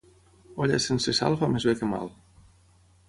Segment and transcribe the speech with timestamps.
[0.65, 2.11] Olla sense sal fa més bé que mal.